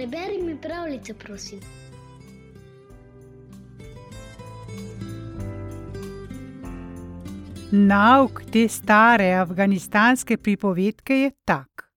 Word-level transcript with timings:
Preberi 0.00 0.42
mi 0.42 0.60
pravljico, 0.60 1.14
prosim. 1.14 1.58
Nauk 7.70 8.40
te 8.52 8.68
stare 8.68 9.34
afganistanske 9.34 10.38
pripovedke 10.38 11.18
je 11.18 11.30
tak. 11.44 11.92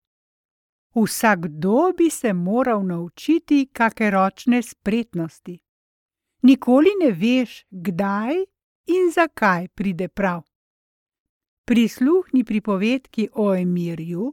Vsakdo 0.96 1.94
bi 1.98 2.10
se 2.10 2.34
moral 2.34 2.84
naučiti 2.86 3.70
kakšne 3.74 4.12
ročne 4.12 4.62
spretnosti. 4.62 5.56
Nikoli 6.42 6.92
ne 7.06 7.12
veš, 7.12 7.66
kdaj 7.70 8.36
in 8.86 9.12
zakaj 9.16 9.68
pride 9.68 10.08
prav. 10.08 10.44
Prisluhni 11.66 12.44
pripovedki 12.44 13.30
o 13.34 13.56
Emirju, 13.56 14.32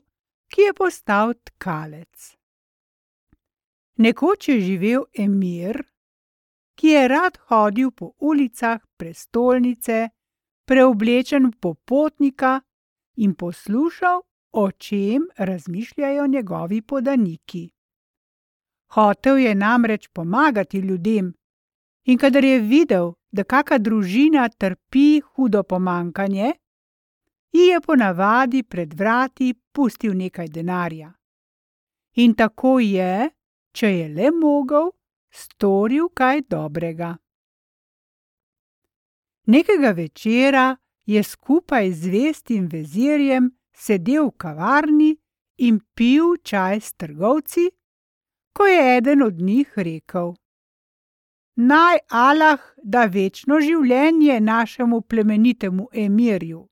ki 0.49 0.61
je 0.61 0.75
postal 0.75 1.35
tkalec. 1.35 2.40
Nekoč 4.01 4.49
je 4.49 4.61
živel 4.61 5.03
Emir, 5.13 5.83
ki 6.75 6.89
je 6.89 7.09
rad 7.09 7.37
hodil 7.49 7.91
po 7.91 8.15
ulicah 8.19 8.81
prestolnice, 8.97 10.09
preoblečen 10.65 11.51
popotnika, 11.61 12.61
in 13.17 13.35
poslušal, 13.35 14.23
o 14.53 14.71
čem 14.71 15.27
razmišljajo 15.37 16.27
njegovi 16.27 16.83
podaniki. 16.83 17.71
Hotel 18.95 19.39
je 19.39 19.55
namreč 19.55 20.09
pomagati 20.09 20.79
ljudem, 20.79 21.35
in 22.05 22.19
kadar 22.19 22.45
je 22.45 22.59
videl, 22.59 23.13
da 23.33 23.45
kaka 23.45 23.79
družina 23.79 24.49
trpi 24.49 25.21
hudo 25.21 25.63
pomanjkanje, 25.63 26.53
ji 27.53 27.67
je 27.67 27.80
ponavadi 27.80 28.63
pred 28.63 28.95
vrati 28.95 29.55
pustil 29.73 30.17
nekaj 30.17 30.49
denarja. 30.49 31.13
In 32.15 32.35
tako 32.35 32.80
je, 32.80 33.30
če 33.73 33.90
je 33.99 34.09
le 34.09 34.30
mogel, 34.30 34.90
storil 35.30 36.09
kaj 36.15 36.43
dobrega. 36.51 37.16
Nekega 39.46 39.90
večera 39.90 40.77
je 41.07 41.23
skupaj 41.23 41.90
z 41.93 42.02
zvestim 42.02 42.68
vezirjem 42.68 43.51
sedel 43.74 44.29
v 44.29 44.37
kavarni 44.37 45.10
in 45.59 45.80
pil 45.95 46.37
čaj 46.43 46.80
s 46.80 46.93
trgovci, 46.93 47.71
ko 48.52 48.66
je 48.66 48.96
eden 48.96 49.23
od 49.23 49.40
njih 49.40 49.73
rekel: 49.77 50.34
Naj 51.57 51.99
Allah 52.10 52.60
da 52.82 53.05
večno 53.05 53.60
življenje 53.60 54.40
našemu 54.40 55.01
plemenitemu 55.01 55.88
emirju. 55.93 56.66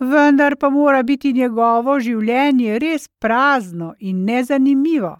Vendar 0.00 0.56
pa 0.56 0.70
mora 0.70 1.02
biti 1.02 1.32
njegovo 1.32 2.00
življenje 2.00 2.78
res 2.78 3.08
prazno 3.08 3.94
in 3.98 4.24
nezanimivo, 4.24 5.16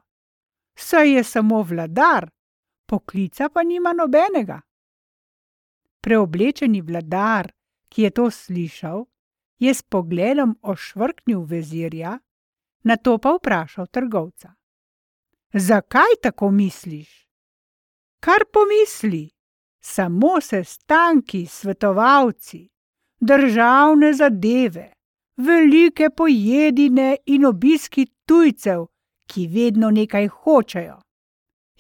saj 0.77 1.15
je 1.17 1.25
samo 1.25 1.63
vladar, 1.63 2.31
poklica 2.87 3.49
pa 3.49 3.63
nima 3.63 3.93
nobenega. 3.93 4.61
Preoblečeni 6.01 6.81
vladar, 6.81 7.53
ki 7.89 8.03
je 8.03 8.11
to 8.11 8.31
slišal, 8.31 9.05
je 9.59 9.75
s 9.75 9.83
pogledom 9.83 10.59
ošvrknil 10.63 11.41
vezirja, 11.41 12.19
nato 12.83 13.19
pa 13.19 13.33
vprašal 13.35 13.87
trgovca: 13.87 14.55
Zakaj 15.53 16.21
tako 16.23 16.51
misliš? 16.51 17.27
Kar 18.21 18.45
pomisli, 18.53 19.31
samo 19.81 20.41
sestanki, 20.41 21.47
svetovalci, 21.47 22.69
državne 23.21 24.13
zadeve, 24.13 24.93
velike 25.37 26.11
pojedine 26.11 27.17
in 27.27 27.45
obiski 27.45 28.07
tujcev, 28.27 28.87
ki 29.27 29.47
vedno 29.47 29.91
nekaj 29.91 30.29
hočejo. 30.29 31.01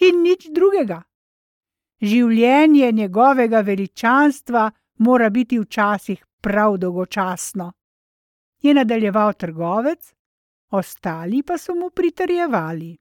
In 0.01 0.23
nič 0.23 0.49
drugega. 0.53 1.03
Življenje 2.03 2.93
njegovega 2.93 3.61
veličanstva 3.61 4.71
mora 4.99 5.31
biti 5.31 5.59
včasih 5.59 6.25
prav 6.41 6.77
dolgočasno, 6.77 7.73
je 8.63 8.75
nadaljeval 8.75 9.33
trgovec, 9.33 10.13
ostali 10.71 11.43
pa 11.43 11.59
so 11.59 11.75
mu 11.75 11.91
pritrjevali. 11.91 12.97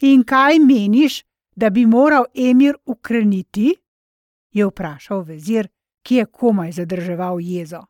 In 0.00 0.24
kaj 0.24 0.58
meniš, 0.58 1.22
da 1.56 1.70
bi 1.70 1.86
moral 1.86 2.24
Emir 2.34 2.76
ukreniti? 2.86 3.74
je 4.52 4.66
vprašal 4.66 5.22
vezir, 5.22 5.68
ki 6.02 6.14
je 6.14 6.26
komaj 6.26 6.72
zadrževal 6.72 7.40
jezo. 7.40 7.84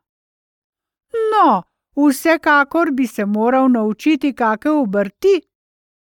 No, 1.31 1.63
vsekakor 1.95 2.91
bi 2.91 3.07
se 3.07 3.25
moral 3.25 3.69
naučiti 3.71 4.33
kakšne 4.33 4.71
obrti, 4.71 5.41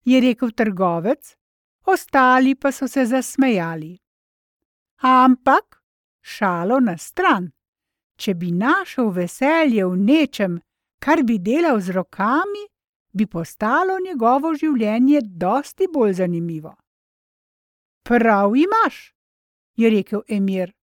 je 0.06 0.22
rekel 0.22 0.52
trgovec, 0.52 1.36
ostali 1.86 2.56
pa 2.56 2.72
so 2.72 2.88
se 2.88 3.06
zasmejali. 3.06 3.98
Ampak, 5.02 5.84
šalo 6.22 6.80
na 6.80 6.98
stran, 6.98 7.52
če 8.16 8.34
bi 8.34 8.52
našel 8.52 9.10
veselje 9.10 9.86
v 9.86 9.98
nečem, 9.98 10.60
kar 11.00 11.24
bi 11.24 11.40
delal 11.40 11.80
z 11.80 11.96
rokami, 11.96 12.66
bi 13.14 13.26
postalo 13.26 14.00
njegovo 14.00 14.54
življenje 14.54 15.22
dosti 15.24 15.88
bolj 15.94 16.14
zanimivo. 16.14 16.76
Prav 18.04 18.56
imaš, 18.56 19.14
je 19.76 19.90
rekel 19.90 20.22
Emir. 20.28 20.79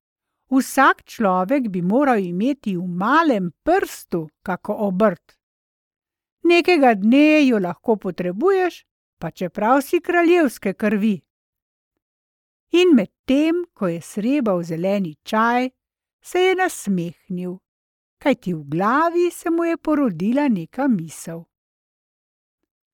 Vsak 0.55 1.03
človek 1.03 1.67
bi 1.67 1.81
moral 1.81 2.23
imeti 2.23 2.77
v 2.77 2.87
malem 2.87 3.51
prstu 3.63 4.29
kako 4.39 4.73
obrt. 4.87 5.35
Nekega 6.47 6.93
dne 6.95 7.47
jo 7.47 7.59
lahko 7.59 7.97
potrebuješ, 7.99 8.85
pa 9.19 9.31
čeprav 9.31 9.81
si 9.81 9.99
kraljevske 9.99 10.73
krvi. 10.73 11.19
In 12.71 12.95
medtem 12.95 13.65
ko 13.73 13.87
je 13.87 14.01
srebal 14.01 14.63
zeleni 14.63 15.15
čaj, 15.23 15.69
se 16.21 16.39
je 16.39 16.55
nasmehnil, 16.55 17.57
kajti 18.17 18.53
v 18.53 18.63
glavi 18.63 19.31
se 19.31 19.49
mu 19.49 19.65
je 19.65 19.77
porodila 19.77 20.47
neka 20.47 20.87
misel. 20.87 21.43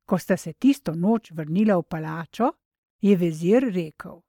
Ko 0.05 0.17
sta 0.17 0.37
se 0.37 0.53
tisto 0.53 0.95
noč 0.95 1.31
vrnila 1.31 1.77
v 1.77 1.83
palačo, 1.83 2.51
je 3.01 3.15
vezir 3.15 3.69
rekel: 3.73 4.21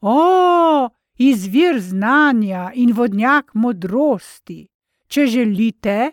O, 0.00 0.88
izvir 1.18 1.80
znanja 1.80 2.70
in 2.74 2.92
vodnjak 2.92 3.54
modrosti, 3.54 4.66
če 5.06 5.26
želite, 5.26 6.12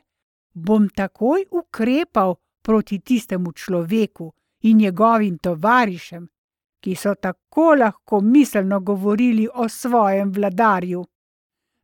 bom 0.53 0.89
takoj 0.89 1.45
ukrepal 1.51 2.35
proti 2.61 2.99
tistemu 2.99 3.51
človeku 3.51 4.33
in 4.61 4.77
njegovim 4.77 5.37
tovarišem, 5.37 6.27
ki 6.79 6.95
so 6.95 7.15
tako 7.15 7.75
lahko 7.75 8.21
miselno 8.21 8.79
govorili 8.79 9.47
o 9.53 9.69
svojem 9.69 10.31
vladarju. 10.31 11.05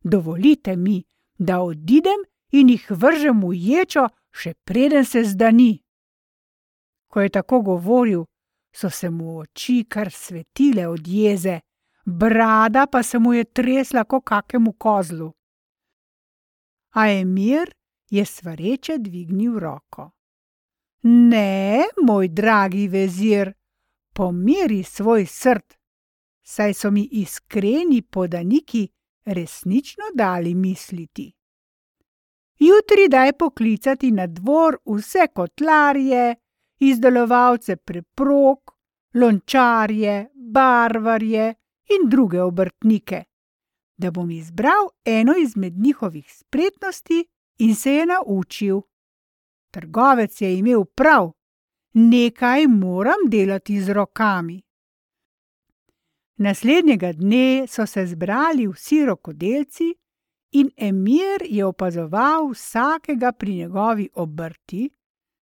Dovolite 0.04 0.76
mi, 0.76 1.04
da 1.38 1.60
odidem 1.60 2.24
in 2.52 2.68
jih 2.68 2.86
vržem 2.90 3.42
v 3.42 3.52
ječo, 3.54 4.08
še 4.32 4.54
preden 4.64 5.04
se 5.04 5.24
zdani. 5.24 5.82
Ko 7.08 7.20
je 7.20 7.28
tako 7.28 7.60
govoril, 7.60 8.24
so 8.72 8.90
se 8.90 9.10
mu 9.10 9.38
oči 9.38 9.84
kar 9.88 10.10
svetile 10.12 10.86
od 10.88 11.08
jeze, 11.08 11.60
brada 12.06 12.86
pa 12.86 13.02
se 13.02 13.18
mu 13.18 13.34
je 13.34 13.44
tresla 13.44 14.04
kot 14.04 14.24
kakemu 14.24 14.72
kozlu. 14.72 15.32
A 16.94 17.10
Emir 17.10 17.74
je 18.10 18.24
svareče 18.24 18.98
dvignil 18.98 19.58
roko. 19.58 20.10
Ne, 21.02 21.84
moj 22.02 22.28
dragi 22.28 22.88
vezir, 22.88 23.52
pomiri 24.14 24.82
svoj 24.82 25.26
srd, 25.26 25.74
saj 26.42 26.74
so 26.74 26.90
mi 26.90 27.08
iskreni 27.12 28.02
podaniki 28.02 28.88
resnično 29.24 30.04
dali 30.14 30.54
misliti. 30.54 31.32
Jutri 32.58 33.08
daj 33.08 33.32
poklicati 33.32 34.10
na 34.10 34.26
dvor 34.26 34.78
vse 34.86 35.26
kotlarje, 35.34 36.34
izdelovalce 36.78 37.76
preprog, 37.76 38.72
lončarje, 39.14 40.26
barvarje 40.34 41.54
in 41.88 42.08
druge 42.08 42.42
obrtnike, 42.42 43.24
da 43.96 44.10
bom 44.10 44.30
izbral 44.30 44.88
eno 45.04 45.34
izmed 45.38 45.78
njihovih 45.78 46.32
spretnosti 46.32 47.24
in 47.58 47.74
se 47.74 47.92
je 47.92 48.06
naučil. 48.06 48.80
Trgovec 49.70 50.40
je 50.40 50.58
imel 50.58 50.84
prav, 50.84 51.32
nekaj 51.92 52.66
moram 52.66 53.28
delati 53.28 53.80
z 53.80 53.92
rokami. 53.92 54.62
Naslednjega 56.36 57.12
dne 57.12 57.66
so 57.68 57.86
se 57.86 58.06
zbrali 58.06 58.66
vsi 58.66 59.04
rokodelci, 59.04 59.94
in 60.50 60.70
Emir 60.76 61.42
je 61.44 61.64
opazoval 61.64 62.50
vsakega 62.50 63.32
pri 63.32 63.54
njegovi 63.54 64.08
obrti, 64.14 64.90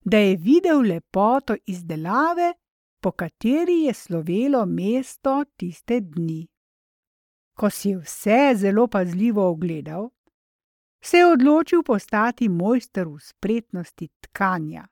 da 0.04 0.18
je 0.18 0.36
videl 0.36 0.82
lepoto 0.82 1.56
izdelave, 1.66 2.54
po 3.02 3.12
kateri 3.12 3.84
je 3.84 3.94
slovelo 3.94 4.66
mesto 4.66 5.44
tiste 5.58 6.00
dni. 6.00 6.48
Ko 7.58 7.70
si 7.70 7.96
vse 7.96 8.54
zelo 8.56 8.88
pazljivo 8.88 9.50
ogledal, 9.50 10.10
se 11.04 11.18
je 11.18 11.28
odločil 11.28 11.84
postati 11.84 12.50
mojster 12.50 13.08
v 13.08 13.20
spretnosti 13.20 14.08
tkanja. 14.22 14.88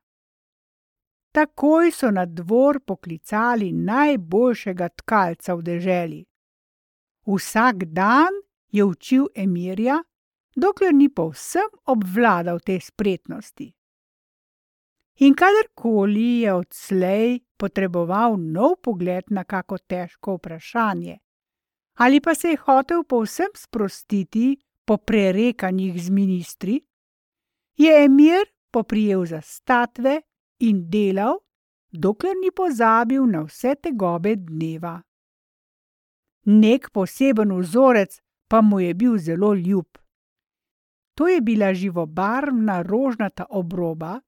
Takoj 1.32 1.92
so 1.92 2.12
na 2.12 2.26
dvor 2.26 2.80
poklicali 2.82 3.72
najboljšega 3.72 4.90
tkalca 4.90 5.54
v 5.54 5.62
deželi. 5.62 6.26
Vsak 7.26 7.86
dan 7.86 8.34
je 8.72 8.84
učil 8.84 9.28
emirja, 9.36 10.04
dokler 10.56 10.94
ni 10.94 11.10
povsem 11.10 11.70
obvladal 11.86 12.60
te 12.60 12.80
spretnosti. 12.80 13.79
In 15.20 15.34
kadarkoli 15.36 16.42
je 16.42 16.54
odslej 16.54 17.40
potreboval 17.60 18.38
nov 18.40 18.78
pogled 18.84 19.28
na 19.36 19.44
kako 19.44 19.78
težko 19.78 20.38
vprašanje, 20.38 21.18
ali 22.00 22.22
pa 22.22 22.36
se 22.36 22.54
je 22.54 22.58
hotel 22.58 23.04
povsem 23.04 23.52
sprostiti 23.56 24.56
po 24.86 24.98
prerekanjih 24.98 26.04
z 26.04 26.10
ministri, 26.10 26.80
je 27.76 28.06
emir 28.06 28.48
poprijel 28.72 29.26
za 29.26 29.42
statve 29.42 30.22
in 30.60 30.90
delal, 30.90 31.36
dokler 31.92 32.36
ni 32.40 32.52
pozabil 32.56 33.26
na 33.28 33.44
vse 33.44 33.76
tegobe 33.76 34.36
dneva. 34.36 35.02
Nek 36.46 36.90
poseben 36.92 37.52
vzorec 37.60 38.22
pa 38.48 38.62
mu 38.62 38.80
je 38.80 38.94
bil 38.94 39.18
zelo 39.18 39.54
ljub. 39.54 39.98
To 41.14 41.28
je 41.28 41.42
bila 41.42 41.74
živobarvna 41.74 42.82
rožnata 42.82 43.46
obroba, 43.50 44.22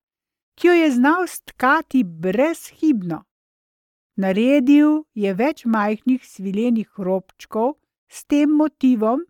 ki 0.62 0.68
jo 0.68 0.74
je 0.74 0.92
znal 0.92 1.28
stkati 1.28 2.04
brezhibno. 2.04 3.24
Naredil 4.16 4.90
je 5.18 5.34
več 5.34 5.64
majhnih 5.66 6.22
svilenih 6.22 6.90
robčkov 6.98 7.72
s 8.06 8.28
tem 8.30 8.52
motivom 8.60 9.24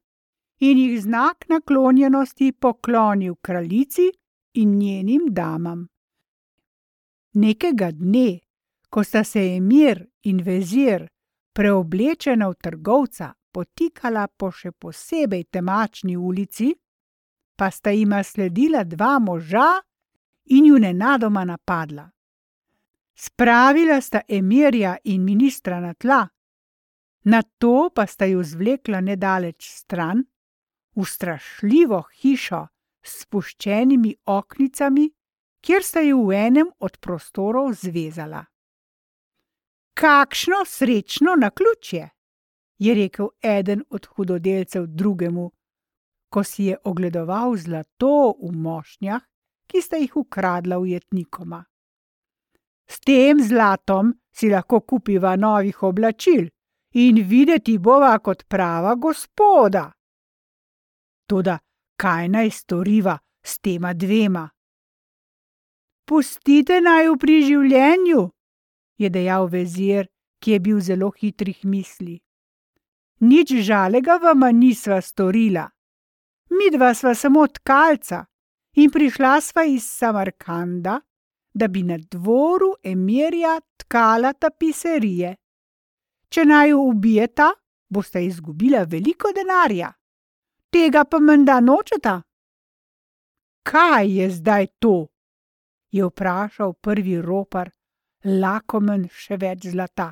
in 0.59 0.81
jih 0.81 0.97
znak 0.99 1.45
naklonjenosti 1.47 2.51
poklonil 2.51 3.37
kraljici 3.41 4.09
in 4.59 4.73
njenim 4.79 5.29
damam. 5.29 5.85
Nekega 7.33 7.91
dne, 7.91 8.41
ko 8.89 9.03
sta 9.03 9.23
se 9.23 9.45
emir 9.55 10.01
in 10.27 10.41
vezir, 10.43 11.05
preoblečena 11.55 12.49
v 12.51 12.57
trgovca, 12.59 13.29
potikala 13.55 14.25
po 14.27 14.51
še 14.51 14.73
posebej 14.75 15.47
temačni 15.47 16.17
ulici, 16.17 16.73
pa 17.55 17.71
sta 17.71 17.95
jima 17.95 18.19
sledila 18.23 18.83
dva 18.83 19.15
moža 19.19 19.69
in 20.45 20.65
ju 20.65 20.79
nenadoma 20.79 21.45
napadla. 21.45 22.09
Spravila 23.15 24.01
sta 24.01 24.21
emirja 24.27 24.97
in 25.03 25.23
ministra 25.23 25.79
na 25.79 25.93
tla, 25.93 26.27
na 27.23 27.41
to 27.57 27.89
pa 27.95 28.05
sta 28.07 28.25
ju 28.25 28.43
zvlekla 28.43 29.01
nedaleč 29.01 29.69
stran, 29.69 30.23
v 30.95 31.05
strašljivo 31.05 32.03
hišo 32.21 32.67
s 33.03 33.21
spuščenimi 33.21 34.15
oknicami, 34.25 35.09
kjer 35.61 35.83
sta 35.83 36.01
ju 36.01 36.25
v 36.27 36.39
enem 36.47 36.71
od 36.79 36.97
prostorov 36.99 37.73
zvezala. 37.73 38.45
Kakšno 39.93 40.65
srečno 40.65 41.35
naključje, 41.35 42.09
je 42.77 42.93
rekel 42.95 43.29
eden 43.43 43.83
od 43.89 44.05
hudodelcev 44.05 44.87
drugemu, 44.87 45.51
ko 46.29 46.43
si 46.43 46.63
je 46.71 46.77
ogledoval 46.83 47.55
zlato 47.57 48.33
v 48.41 48.51
mošnjah, 48.51 49.21
ki 49.71 49.81
sta 49.81 49.97
jih 49.97 50.17
ukradla 50.19 50.79
ujetnikoma. 50.83 51.63
S 52.91 52.99
tem 52.99 53.39
zlatom 53.39 54.11
si 54.35 54.49
lahko 54.51 54.81
kupiva 54.81 55.35
novih 55.35 55.83
oblačil 55.83 56.49
in 56.93 57.21
videti 57.27 57.77
bova 57.77 58.17
kot 58.19 58.43
prava 58.51 58.95
gospoda. 58.95 59.85
Toda 61.25 61.55
kaj 61.95 62.27
naj 62.27 62.49
storiva 62.51 63.15
s 63.43 63.59
tema 63.59 63.93
dvema? 63.93 64.49
Pustite 66.03 66.81
naju 66.81 67.15
pri 67.17 67.37
življenju, 67.47 68.23
je 68.99 69.09
dejal 69.09 69.47
vezir, 69.47 70.09
ki 70.43 70.51
je 70.51 70.59
bil 70.59 70.81
zelo 70.83 71.11
hitrih 71.15 71.63
misli. 71.63 72.17
Nič 73.21 73.53
žalega 73.63 74.17
vama 74.17 74.49
nisva 74.51 74.99
storila. 75.01 75.69
Midva 76.51 76.91
sva 76.97 77.13
samo 77.15 77.45
tkalca, 77.47 78.25
in 78.73 78.91
prišla 78.91 79.41
sva 79.41 79.63
iz 79.67 79.85
Samarkanda, 79.85 80.99
da 81.53 81.67
bi 81.67 81.83
na 81.83 81.97
dvoru 81.97 82.73
emirja 82.83 83.59
tkala 83.77 84.33
tapiserije. 84.33 85.35
Če 86.29 86.45
naj 86.45 86.69
jo 86.69 86.79
ubijeta, 86.87 87.51
boste 87.89 88.23
izgubila 88.25 88.83
veliko 88.83 89.33
denarja. 89.35 89.91
Tega 90.71 91.03
pa 91.03 91.19
menda 91.19 91.59
nočeta? 91.59 92.21
Kaj 93.67 94.07
je 94.17 94.29
zdaj 94.29 94.67
to? 94.79 95.11
je 95.91 96.05
vprašal 96.05 96.73
prvi 96.73 97.21
ropar, 97.21 97.69
lakomen 98.23 99.07
še 99.11 99.37
več 99.37 99.67
zlata. 99.73 100.11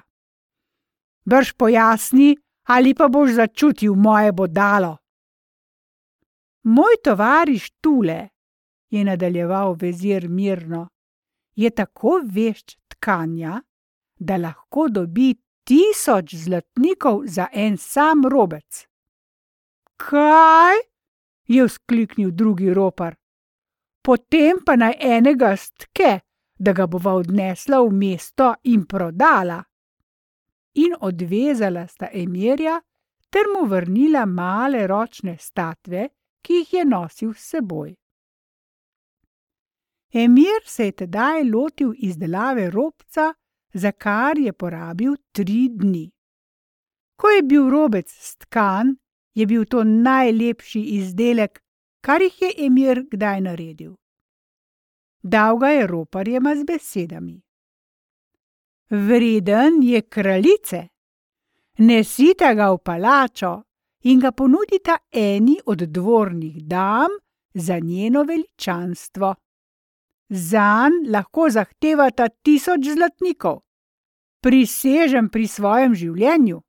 Brž 1.30 1.54
pojasni, 1.56 2.34
ali 2.68 2.94
pa 2.94 3.08
boš 3.08 3.38
začutil 3.38 3.96
moje 3.96 4.34
bodalo. 4.36 4.98
Moj 6.64 7.00
tovariš 7.04 7.70
Tule, 7.82 8.20
je 8.90 9.04
nadaljeval 9.04 9.74
vezir 9.74 10.30
mirno, 10.30 10.88
je 11.56 11.70
tako 11.70 12.22
vešč 12.24 12.78
tkanja, 12.88 13.62
da 14.20 14.38
lahko 14.38 14.88
dobi 14.90 15.36
tisoč 15.64 16.36
zlatnikov 16.36 17.22
za 17.26 17.48
en 17.54 17.78
sam 17.78 18.26
robec. 18.26 18.86
Kaj? 19.98 20.90
je 21.50 21.66
vzkliknil 21.66 22.32
drugi 22.32 22.74
ropar. 22.74 23.16
Potem 24.02 24.60
pa 24.66 24.76
naj 24.76 24.94
enega 25.00 25.56
stke, 25.58 26.20
da 26.60 26.74
ga 26.74 26.86
bova 26.88 27.14
odnesla 27.14 27.82
v 27.82 27.92
mesto 27.92 28.54
in 28.64 28.86
prodala. 28.86 29.64
In 30.74 30.94
odvezala 31.02 31.88
sta 31.88 32.10
emirja, 32.14 32.80
ter 33.30 33.50
mu 33.54 33.66
vrnila 33.68 34.26
male 34.26 34.88
ročne 34.88 35.38
statve, 35.38 36.10
ki 36.42 36.62
jih 36.62 36.74
je 36.74 36.86
nosil 36.86 37.34
s 37.34 37.50
seboj. 37.54 37.96
Emir 40.14 40.62
se 40.66 40.86
je 40.86 40.92
tedaj 40.92 41.44
lotil 41.44 41.94
izdelave 41.98 42.70
robca, 42.70 43.34
za 43.74 43.92
kar 43.92 44.38
je 44.38 44.54
porabil 44.54 45.16
tri 45.32 45.70
dni. 45.70 46.12
Ko 47.16 47.30
je 47.30 47.44
bil 47.44 47.70
robec 47.70 48.10
stkan, 48.10 48.96
je 49.34 49.46
bil 49.46 49.66
to 49.66 49.84
najlepši 49.84 50.82
izdelek, 50.82 51.62
kar 52.02 52.22
jih 52.22 52.42
je 52.42 52.66
Emir 52.66 53.04
kdaj 53.12 53.42
naredil. 53.42 53.94
Dal 55.22 55.58
ga 55.58 55.68
je 55.68 55.88
roparjema 55.88 56.56
z 56.56 56.64
besedami: 56.64 57.42
Vreden 58.90 59.84
je 59.84 60.02
kraljice, 60.02 60.88
nesite 61.78 62.56
ga 62.56 62.72
v 62.72 62.78
palačo 62.78 63.52
in 64.04 64.20
ga 64.20 64.32
ponudite 64.32 64.96
eni 65.12 65.60
od 65.66 65.78
dvornih 65.78 66.64
dam 66.64 67.12
za 67.54 67.80
njeno 67.80 68.24
veličanstvo. 68.24 69.36
Zanj 70.30 71.10
lahko 71.10 71.50
zahtevata 71.50 72.30
tisoč 72.30 72.92
zlatnikov, 72.94 73.64
prisežem 74.46 75.30
pri 75.30 75.48
svojem 75.48 75.96
življenju. 75.98 76.62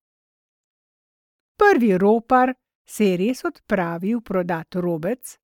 Prvi 1.60 1.92
ropar 2.00 2.54
se 2.88 3.10
je 3.10 3.16
res 3.20 3.44
odpravil 3.44 4.22
prodat 4.24 4.74
robec, 4.80 5.36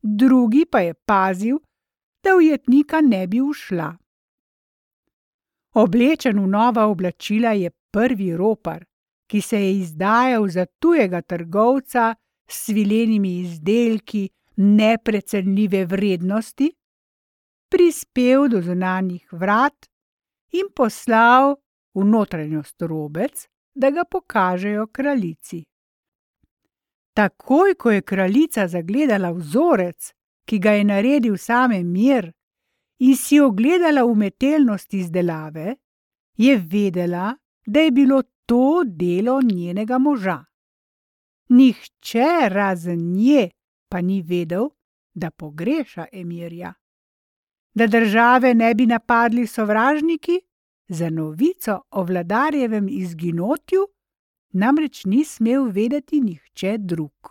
drugi 0.00 0.64
pa 0.64 0.80
je 0.80 0.94
pazil, 0.94 1.58
da 2.24 2.36
ujetnika 2.36 3.00
ne 3.04 3.26
bi 3.26 3.40
ušla. 3.40 3.90
Oblečen 5.76 6.40
v 6.40 6.48
nova 6.48 6.86
oblačila 6.88 7.52
je 7.52 7.70
prvi 7.92 8.32
ropar, 8.36 8.84
ki 9.28 9.40
se 9.40 9.60
je 9.60 9.76
izdajal 9.84 10.48
za 10.48 10.64
tujega 10.80 11.20
trgovca 11.20 12.14
s 12.48 12.64
svilenimi 12.64 13.40
izdelki 13.44 14.28
neprecenljive 14.56 15.84
vrednosti, 15.84 16.72
prispel 17.68 18.48
do 18.48 18.60
zunanjih 18.60 19.32
vrat 19.32 19.88
in 20.52 20.70
poslal 20.74 21.56
v 21.94 22.04
notranjost 22.04 22.82
robec, 22.82 23.48
da 23.74 23.90
ga 23.90 24.04
pokažejo 24.04 24.86
kraljici. 24.86 25.64
Takoj, 27.14 27.74
ko 27.74 27.90
je 27.90 28.02
kraljica 28.02 28.68
zagledala 28.68 29.30
vzorec, 29.34 30.12
ki 30.46 30.58
ga 30.58 30.72
je 30.78 30.84
naredil 30.84 31.36
same 31.36 31.82
mir, 31.84 32.32
in 32.98 33.16
si 33.16 33.40
ogledala 33.40 34.04
umetelnost 34.04 34.94
izdelave, 34.94 35.76
je 36.36 36.56
vedela, 36.56 37.34
da 37.66 37.80
je 37.80 37.90
bilo 37.90 38.22
to 38.46 38.82
delo 38.86 39.40
njenega 39.42 39.98
moža. 39.98 40.44
Nihče 41.48 42.48
razen 42.48 43.12
nje 43.12 43.50
pa 43.88 44.00
ni 44.00 44.22
vedel, 44.22 44.68
da 45.14 45.30
pogreša 45.30 46.06
emirja 46.12 46.74
da 47.78 47.86
države 47.86 48.54
ne 48.54 48.74
bi 48.74 48.86
napadli 48.86 49.46
sovražniki, 49.46 50.40
za 50.88 51.10
novico 51.10 51.80
o 51.90 52.02
vladarjevem 52.02 52.88
izginotju 52.90 53.86
namreč 54.52 55.04
ni 55.04 55.24
smel 55.24 55.64
vedeti 55.64 56.20
nihče 56.20 56.76
drug. 56.78 57.30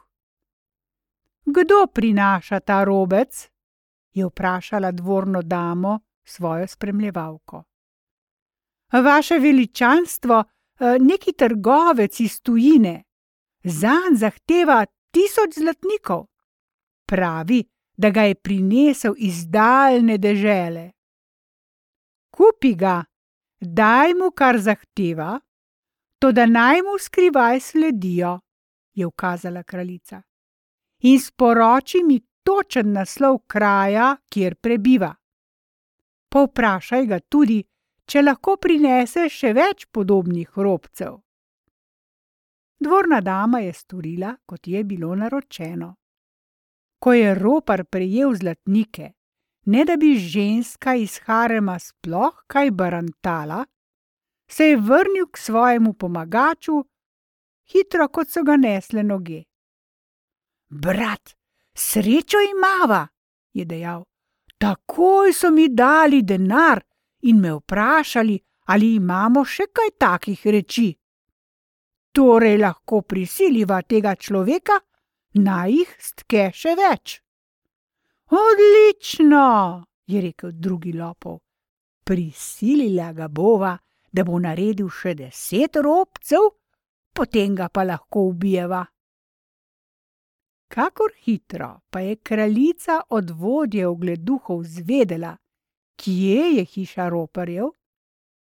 Kdo 1.46 1.88
prinaša 1.94 2.60
ta 2.60 2.84
robec? 2.84 3.50
je 4.13 4.25
vprašala 4.25 4.92
dvorno 4.92 5.42
damo 5.42 6.00
svojo 6.24 6.68
spremljevalko. 6.68 7.63
Vaše 8.92 9.39
veličanstvo, 9.39 10.44
eh, 10.44 10.98
neki 11.00 11.34
trgovec 11.34 12.20
iz 12.20 12.42
tujine, 12.42 13.04
zanj 13.63 14.16
zahteva 14.16 14.86
tisoč 15.12 15.60
zlatnikov. 15.60 16.25
Pravi, 17.06 17.63
da 17.98 18.10
ga 18.10 18.22
je 18.22 18.36
prinesel 18.36 19.13
iz 19.18 19.48
daljne 19.50 20.18
dežele. 20.18 20.92
Kupi 22.30 22.75
ga, 22.75 23.04
daj 23.60 24.13
mu, 24.13 24.32
kar 24.32 24.60
zahteva, 24.62 25.39
to 26.20 26.32
da 26.32 26.46
naj 26.46 26.82
mu 26.82 26.98
skrivaj 27.00 27.60
sledijo, 27.60 28.39
je 28.94 29.06
ukazala 29.06 29.63
kraljica. 29.63 30.22
In 31.00 31.20
sporoči 31.20 32.04
mi 32.04 32.20
točen 32.44 32.92
naslov 32.94 33.38
kraja, 33.48 34.16
kjer 34.30 34.56
prebiva. 34.56 35.13
Povprašaj 36.30 37.06
ga 37.06 37.20
tudi, 37.20 37.63
če 38.06 38.22
lahko 38.22 38.58
prinese 38.62 39.27
še 39.30 39.54
več 39.54 39.86
podobnih 39.92 40.58
robcev. 40.58 41.18
Dvorna 42.80 43.22
dama 43.22 43.60
je 43.60 43.74
storila, 43.74 44.36
kot 44.46 44.68
je 44.68 44.84
bilo 44.84 45.16
naročeno. 45.16 45.96
Ko 47.00 47.13
je 47.13 47.34
ropar 47.36 47.86
prejel 47.86 48.34
zlatnike, 48.36 49.12
ne 49.66 49.86
da 49.86 49.98
bi 49.98 50.16
ženska 50.18 50.96
iz 50.96 51.20
harema 51.25 51.80
sploh 51.80 52.44
kaj 52.48 52.72
barantala, 52.72 53.66
se 54.50 54.70
je 54.70 54.77
vrnil 54.77 55.27
k 55.32 55.38
svojemu 55.38 55.94
pomagaču, 55.94 56.84
hitro 57.72 58.08
kot 58.08 58.32
so 58.32 58.44
ga 58.44 58.56
nesle 58.58 59.04
noge. 59.04 59.44
Brat, 60.70 61.36
srečo 61.74 62.38
imava, 62.51 63.08
je 63.54 63.66
dejal. 63.66 64.04
Takoj 64.58 65.34
so 65.34 65.51
mi 65.51 65.68
dali 65.70 66.22
denar 66.24 66.82
in 67.22 67.39
me 67.39 67.54
vprašali, 67.54 68.39
ali 68.66 68.96
imamo 68.96 69.46
še 69.46 69.70
kaj 69.74 69.94
takih 70.00 70.46
reči. 70.46 70.89
Torej 72.12 72.58
lahko 72.58 73.01
prisiliva 73.01 73.82
tega 73.82 74.16
človeka, 74.16 74.80
naj 75.38 75.72
jih 75.72 75.96
stke 76.00 76.50
še 76.53 76.75
več. 76.77 77.22
Odlično, 78.32 79.86
je 80.08 80.22
rekel 80.22 80.51
drugi 80.51 80.94
lopov. 80.94 81.39
Prisilila 82.03 83.13
ga 83.13 83.27
bova, 83.27 83.77
da 84.12 84.24
bo 84.24 84.39
naredil 84.39 84.89
še 84.89 85.13
deset 85.15 85.79
robcev, 85.84 86.50
potem 87.13 87.56
ga 87.56 87.70
pa 87.70 87.84
lahko 87.84 88.27
ubijeva. 88.32 88.84
Kakor 90.67 91.13
hitro 91.24 91.70
pa 91.89 92.00
je 92.00 92.15
kraljica 92.15 93.01
od 93.10 93.29
vodje 93.32 93.88
ogleduhov 93.88 94.63
zvedela, 94.63 95.38
kje 95.96 96.41
je 96.58 96.63
hiša 96.65 97.10
roparjev, 97.10 97.72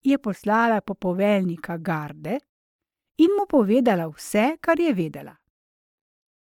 je 0.03 0.17
poslala 0.17 0.81
po 0.81 0.93
poveljnika 0.93 1.77
garde 1.77 2.39
in 3.17 3.33
mu 3.37 3.45
povedala 3.49 4.07
vse, 4.07 4.57
kar 4.61 4.79
je 4.79 4.93
vedela. 4.93 5.35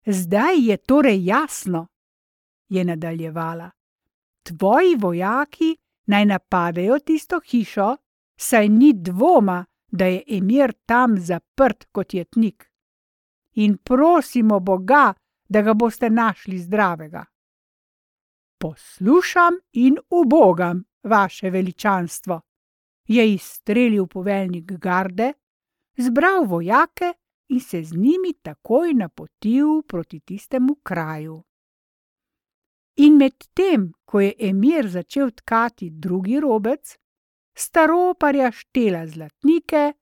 Zdaj 0.06 0.68
je 0.68 0.78
torej 0.78 1.26
jasno, 1.26 1.88
je 2.70 2.84
nadaljevala. 2.84 3.72
Tvoji 4.44 4.96
vojaki 4.96 5.78
naj 6.06 6.26
napadejo 6.26 7.00
tisto 7.00 7.40
hišo, 7.40 7.98
saj 8.38 8.70
ni 8.70 8.94
dvoma, 8.94 9.66
da 9.92 10.06
je 10.06 10.24
emir 10.28 10.74
tam 10.86 11.18
zaprt 11.18 11.86
kot 11.92 12.14
jetnik. 12.14 12.72
In 13.54 13.78
prosimo 13.78 14.60
Boga, 14.60 15.14
da 15.50 15.62
ga 15.62 15.74
boste 15.74 16.10
našli 16.10 16.60
zdravega. 16.60 17.26
Poslušam 18.58 19.54
in 19.72 19.98
ubogam, 20.10 20.84
vaše 21.04 21.50
veličanstvo, 21.50 22.42
je 23.08 23.34
izstrelil 23.34 24.08
poveljnik 24.08 24.72
garde, 24.72 25.34
zbral 25.98 26.44
vojake 26.46 27.14
in 27.48 27.60
se 27.60 27.84
z 27.84 27.94
njimi 27.94 28.34
takoj 28.42 28.94
napotil 28.94 29.82
proti 29.88 30.20
tistemu 30.20 30.76
kraju. 30.84 31.44
In 32.96 33.18
medtem, 33.18 33.92
ko 34.06 34.20
je 34.20 34.34
emir 34.40 34.88
začel 34.88 35.32
tkati 35.32 35.90
drugi 35.90 36.40
robec, 36.40 36.98
staroparja 37.56 38.52
štela 38.52 39.08
zlatnike, 39.08 39.94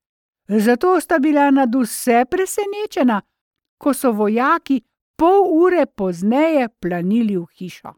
zato 0.48 1.00
sta 1.00 1.20
bila 1.20 1.52
nad 1.52 1.76
vse 1.76 2.26
presenečena, 2.30 3.22
ko 3.78 3.94
so 3.94 4.12
vojaki 4.12 4.82
pol 5.16 5.48
ure 5.50 5.86
pozneje 5.86 6.70
planili 6.80 7.38
v 7.38 7.46
hišo. 7.58 7.94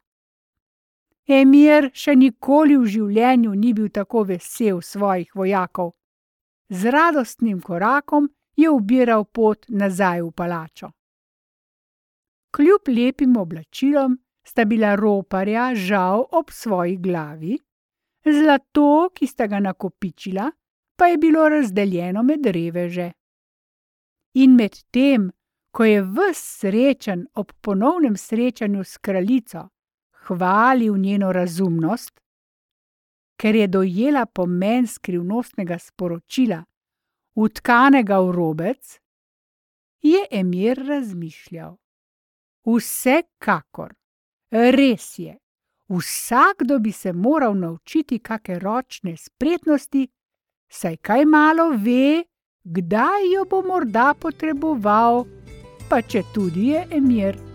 Emir 1.28 1.90
še 1.94 2.16
nikoli 2.16 2.78
v 2.78 2.86
življenju 2.86 3.54
ni 3.58 3.74
bil 3.74 3.90
tako 3.90 4.24
vesel 4.30 4.82
svojih 4.82 5.32
vojakov. 5.36 5.96
Z 6.70 6.92
radostnim 6.94 7.62
korakom 7.62 8.30
je 8.56 8.70
ubiral 8.70 9.26
pot 9.26 9.66
nazaj 9.70 10.22
v 10.22 10.32
palačo. 10.32 10.92
Kljub 12.56 12.88
lepim 12.88 13.38
oblačilom 13.38 14.18
sta 14.48 14.66
bila 14.66 14.96
roparja 14.96 15.76
žal 15.76 16.26
ob 16.32 16.52
svoji 16.52 16.98
glavi, 16.98 17.58
zlato, 18.26 19.10
ki 19.14 19.28
sta 19.28 19.48
ga 19.48 19.60
nakopičila, 19.60 20.52
pa 20.96 21.08
je 21.08 21.18
bilo 21.18 21.50
razdeljeno 21.50 22.24
med 22.24 22.46
reveže. 22.46 23.12
In 24.34 24.56
med 24.56 24.78
tem, 24.92 25.32
ko 25.72 25.84
je 25.84 26.02
ves 26.02 26.40
srečen 26.60 27.26
ob 27.34 27.52
ponovnem 27.62 28.16
srečanju 28.18 28.84
s 28.84 28.98
kraljico, 28.98 29.68
hvalil 30.28 30.98
njeno 30.98 31.32
razumnost, 31.32 32.20
ker 33.36 33.56
je 33.56 33.68
dojela 33.68 34.26
pomen 34.26 34.88
skrivnostnega 34.88 35.80
sporočila, 35.80 36.64
utkanega 37.36 38.20
v 38.20 38.32
robec, 38.32 39.00
je 40.02 40.26
emir 40.32 40.80
razmišljal. 40.88 41.78
Vsekakor, 42.66 43.94
res 44.52 45.20
je, 45.20 45.36
Vsakdo 45.90 46.80
bi 46.80 46.92
se 46.92 47.14
moral 47.14 47.54
naučiti 47.56 48.20
kakšne 48.20 48.60
ročne 48.60 49.18
spretnosti, 49.18 50.08
saj 50.70 50.98
kaj 50.98 51.26
malo 51.26 51.70
ve, 51.70 52.24
kdaj 52.64 53.34
jo 53.34 53.46
bo 53.50 53.62
morda 53.62 54.14
potreboval, 54.20 55.26
pa 55.90 56.02
če 56.02 56.24
tudi 56.34 56.68
je 56.74 56.88
emir. 56.92 57.55